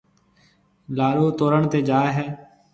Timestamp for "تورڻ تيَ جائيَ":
1.37-2.09